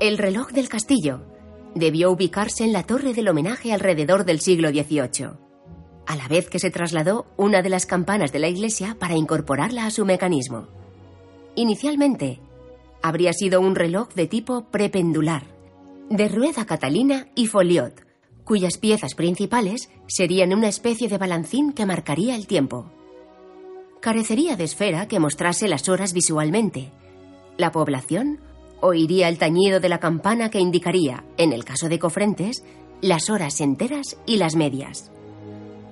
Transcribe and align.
El 0.00 0.16
reloj 0.16 0.50
del 0.52 0.70
castillo 0.70 1.20
debió 1.74 2.10
ubicarse 2.10 2.64
en 2.64 2.72
la 2.72 2.84
torre 2.84 3.12
del 3.12 3.28
homenaje 3.28 3.74
alrededor 3.74 4.24
del 4.24 4.40
siglo 4.40 4.70
XVIII, 4.70 5.32
a 6.06 6.16
la 6.16 6.26
vez 6.26 6.48
que 6.48 6.58
se 6.58 6.70
trasladó 6.70 7.26
una 7.36 7.60
de 7.60 7.68
las 7.68 7.84
campanas 7.84 8.32
de 8.32 8.38
la 8.38 8.48
iglesia 8.48 8.96
para 8.98 9.14
incorporarla 9.14 9.84
a 9.84 9.90
su 9.90 10.06
mecanismo. 10.06 10.68
Inicialmente, 11.54 12.40
habría 13.02 13.34
sido 13.34 13.60
un 13.60 13.74
reloj 13.74 14.08
de 14.14 14.26
tipo 14.26 14.70
prependular, 14.70 15.44
de 16.08 16.28
rueda 16.28 16.64
catalina 16.64 17.28
y 17.34 17.46
foliot, 17.46 18.06
cuyas 18.44 18.78
piezas 18.78 19.14
principales 19.14 19.90
serían 20.06 20.54
una 20.54 20.68
especie 20.68 21.08
de 21.08 21.18
balancín 21.18 21.74
que 21.74 21.84
marcaría 21.84 22.36
el 22.36 22.46
tiempo. 22.46 22.90
Carecería 24.00 24.56
de 24.56 24.64
esfera 24.64 25.08
que 25.08 25.20
mostrase 25.20 25.68
las 25.68 25.90
horas 25.90 26.14
visualmente. 26.14 26.90
La 27.58 27.70
población 27.70 28.40
oiría 28.80 29.28
el 29.28 29.38
tañido 29.38 29.80
de 29.80 29.88
la 29.88 29.98
campana 29.98 30.50
que 30.50 30.60
indicaría, 30.60 31.24
en 31.36 31.52
el 31.52 31.64
caso 31.64 31.88
de 31.88 31.98
cofrentes, 31.98 32.64
las 33.00 33.30
horas 33.30 33.60
enteras 33.60 34.18
y 34.26 34.36
las 34.36 34.56
medias. 34.56 35.10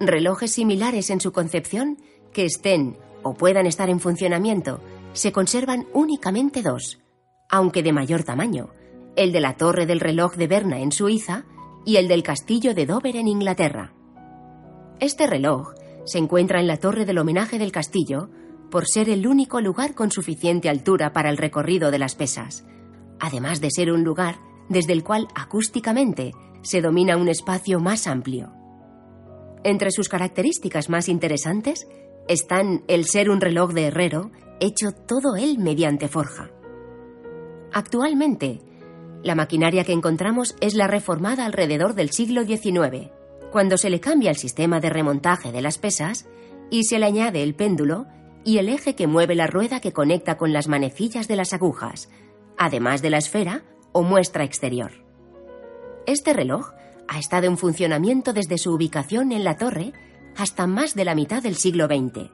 Relojes 0.00 0.52
similares 0.52 1.10
en 1.10 1.20
su 1.20 1.32
concepción, 1.32 1.98
que 2.32 2.44
estén 2.44 2.96
o 3.22 3.34
puedan 3.34 3.66
estar 3.66 3.90
en 3.90 4.00
funcionamiento, 4.00 4.80
se 5.12 5.32
conservan 5.32 5.86
únicamente 5.92 6.62
dos, 6.62 6.98
aunque 7.48 7.82
de 7.82 7.92
mayor 7.92 8.22
tamaño, 8.24 8.68
el 9.16 9.32
de 9.32 9.40
la 9.40 9.56
torre 9.56 9.86
del 9.86 10.00
reloj 10.00 10.34
de 10.36 10.46
Berna 10.46 10.80
en 10.80 10.92
Suiza 10.92 11.44
y 11.84 11.96
el 11.96 12.08
del 12.08 12.22
castillo 12.22 12.74
de 12.74 12.86
Dover 12.86 13.16
en 13.16 13.28
Inglaterra. 13.28 13.94
Este 15.00 15.26
reloj 15.26 15.74
se 16.04 16.18
encuentra 16.18 16.60
en 16.60 16.66
la 16.66 16.76
torre 16.76 17.04
del 17.04 17.18
homenaje 17.18 17.58
del 17.58 17.72
castillo 17.72 18.28
por 18.70 18.86
ser 18.86 19.08
el 19.08 19.26
único 19.26 19.60
lugar 19.60 19.94
con 19.94 20.10
suficiente 20.10 20.68
altura 20.68 21.12
para 21.12 21.30
el 21.30 21.36
recorrido 21.36 21.90
de 21.90 21.98
las 21.98 22.14
pesas, 22.14 22.64
además 23.26 23.60
de 23.60 23.70
ser 23.70 23.90
un 23.90 24.04
lugar 24.04 24.38
desde 24.68 24.92
el 24.92 25.04
cual 25.04 25.28
acústicamente 25.34 26.32
se 26.62 26.80
domina 26.80 27.16
un 27.16 27.28
espacio 27.28 27.80
más 27.80 28.06
amplio. 28.06 28.52
Entre 29.64 29.90
sus 29.90 30.08
características 30.08 30.88
más 30.88 31.08
interesantes 31.08 31.88
están 32.28 32.84
el 32.88 33.04
ser 33.04 33.30
un 33.30 33.40
reloj 33.40 33.72
de 33.72 33.86
herrero 33.86 34.30
hecho 34.60 34.92
todo 34.92 35.36
él 35.36 35.58
mediante 35.58 36.08
forja. 36.08 36.50
Actualmente, 37.72 38.60
la 39.22 39.34
maquinaria 39.34 39.84
que 39.84 39.92
encontramos 39.92 40.54
es 40.60 40.74
la 40.74 40.86
reformada 40.86 41.44
alrededor 41.44 41.94
del 41.94 42.10
siglo 42.10 42.44
XIX, 42.44 43.10
cuando 43.50 43.76
se 43.76 43.90
le 43.90 44.00
cambia 44.00 44.30
el 44.30 44.36
sistema 44.36 44.80
de 44.80 44.90
remontaje 44.90 45.52
de 45.52 45.62
las 45.62 45.78
pesas 45.78 46.28
y 46.70 46.84
se 46.84 46.98
le 46.98 47.06
añade 47.06 47.42
el 47.42 47.54
péndulo 47.54 48.06
y 48.44 48.58
el 48.58 48.68
eje 48.68 48.94
que 48.94 49.08
mueve 49.08 49.34
la 49.34 49.48
rueda 49.48 49.80
que 49.80 49.92
conecta 49.92 50.36
con 50.36 50.52
las 50.52 50.68
manecillas 50.68 51.26
de 51.26 51.36
las 51.36 51.52
agujas, 51.52 52.08
además 52.58 53.02
de 53.02 53.10
la 53.10 53.18
esfera 53.18 53.62
o 53.92 54.02
muestra 54.02 54.44
exterior. 54.44 54.92
Este 56.06 56.32
reloj 56.32 56.72
ha 57.08 57.18
estado 57.18 57.46
en 57.46 57.58
funcionamiento 57.58 58.32
desde 58.32 58.58
su 58.58 58.72
ubicación 58.72 59.32
en 59.32 59.44
la 59.44 59.56
torre 59.56 59.92
hasta 60.36 60.66
más 60.66 60.94
de 60.94 61.04
la 61.04 61.14
mitad 61.14 61.42
del 61.42 61.56
siglo 61.56 61.86
XX. 61.86 62.30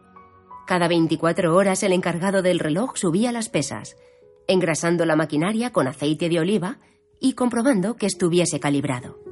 Cada 0.66 0.88
24 0.88 1.54
horas 1.54 1.82
el 1.82 1.92
encargado 1.92 2.42
del 2.42 2.58
reloj 2.58 2.96
subía 2.96 3.32
las 3.32 3.48
pesas, 3.48 3.96
engrasando 4.46 5.06
la 5.06 5.16
maquinaria 5.16 5.70
con 5.70 5.86
aceite 5.86 6.28
de 6.28 6.40
oliva 6.40 6.78
y 7.20 7.34
comprobando 7.34 7.96
que 7.96 8.06
estuviese 8.06 8.60
calibrado. 8.60 9.31